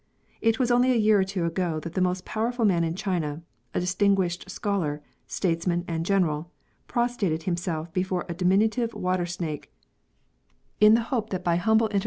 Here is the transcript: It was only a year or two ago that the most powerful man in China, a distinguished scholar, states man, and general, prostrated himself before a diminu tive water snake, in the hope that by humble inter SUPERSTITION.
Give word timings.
It 0.41 0.57
was 0.57 0.71
only 0.71 0.91
a 0.91 0.95
year 0.97 1.19
or 1.19 1.23
two 1.23 1.45
ago 1.45 1.79
that 1.81 1.93
the 1.93 2.01
most 2.01 2.25
powerful 2.25 2.65
man 2.65 2.83
in 2.83 2.95
China, 2.95 3.43
a 3.75 3.79
distinguished 3.79 4.49
scholar, 4.49 5.03
states 5.27 5.67
man, 5.67 5.85
and 5.87 6.03
general, 6.03 6.49
prostrated 6.87 7.43
himself 7.43 7.93
before 7.93 8.25
a 8.27 8.33
diminu 8.33 8.71
tive 8.71 8.95
water 8.95 9.27
snake, 9.27 9.71
in 10.79 10.95
the 10.95 11.01
hope 11.13 11.29
that 11.29 11.43
by 11.43 11.57
humble 11.57 11.85
inter 11.85 11.91
SUPERSTITION. 11.91 11.99